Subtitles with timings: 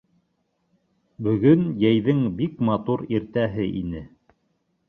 [1.27, 4.03] Бөгөн йәйҙең бик матур иртәһе ине.